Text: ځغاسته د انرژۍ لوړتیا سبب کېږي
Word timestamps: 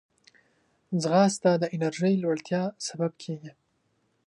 ځغاسته 1.01 1.51
د 1.61 1.63
انرژۍ 1.75 2.15
لوړتیا 2.23 2.63
سبب 2.87 3.11
کېږي 3.23 3.51